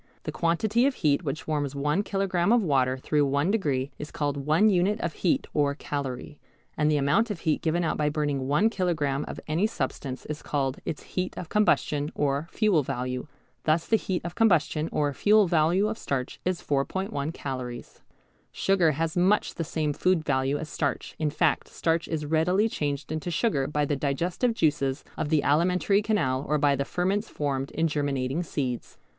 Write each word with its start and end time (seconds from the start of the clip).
The 0.23 0.31
quantity 0.31 0.87
of 0.87 0.95
heat 0.95 1.23
which 1.23 1.45
warms 1.47 1.75
one 1.75 2.01
kilogram 2.01 2.51
of 2.51 2.63
water 2.63 2.97
through 2.97 3.23
one 3.27 3.51
degree 3.51 3.91
is 3.99 4.09
called 4.09 4.35
one 4.35 4.67
unit 4.67 4.99
of 4.99 5.13
heat 5.13 5.45
or 5.53 5.75
calorie, 5.75 6.39
and 6.75 6.89
the 6.89 6.97
amount 6.97 7.29
of 7.29 7.41
heat 7.41 7.61
given 7.61 7.83
out 7.83 7.97
by 7.97 8.09
burning 8.09 8.47
one 8.47 8.71
kilogram 8.71 9.23
of 9.27 9.39
any 9.47 9.67
substance 9.67 10.25
is 10.25 10.41
called 10.41 10.79
its 10.85 11.03
heat 11.03 11.37
of 11.37 11.49
combustion 11.49 12.11
or 12.15 12.47
fuel 12.49 12.81
value. 12.81 13.27
Thus 13.65 13.85
the 13.85 13.95
heat 13.95 14.25
of 14.25 14.33
combustion 14.33 14.89
or 14.91 15.13
fuel 15.13 15.45
value 15.45 15.87
of 15.87 15.99
starch 15.99 16.39
is 16.43 16.63
4·1 16.63 17.31
calories. 17.31 18.01
Sugar 18.51 18.93
has 18.93 19.15
much 19.15 19.53
the 19.53 19.63
same 19.63 19.93
food 19.93 20.25
value 20.25 20.57
as 20.57 20.67
starch, 20.67 21.13
in 21.19 21.29
fact 21.29 21.67
starch 21.67 22.07
is 22.07 22.25
readily 22.25 22.67
changed 22.67 23.11
into 23.11 23.29
sugar 23.29 23.67
by 23.67 23.85
the 23.85 23.95
digestive 23.95 24.55
juices 24.55 25.03
of 25.15 25.29
the 25.29 25.43
alimentary 25.43 26.01
canal 26.01 26.43
or 26.49 26.57
by 26.57 26.75
the 26.75 26.85
ferments 26.85 27.29
formed 27.29 27.69
in 27.69 27.87
germinating 27.87 28.41
seeds. 28.41 28.97